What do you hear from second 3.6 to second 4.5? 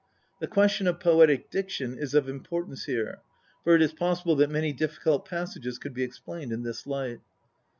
for it is possible that